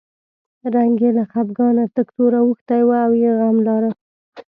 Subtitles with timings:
[0.75, 3.91] رنګ یې له خپګانه تک تور اوښتی و او یې غم لاره.